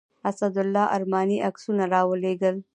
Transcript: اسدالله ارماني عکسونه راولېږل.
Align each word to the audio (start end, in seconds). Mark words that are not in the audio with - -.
اسدالله 0.29 0.83
ارماني 0.95 1.37
عکسونه 1.47 1.83
راولېږل. 1.93 2.55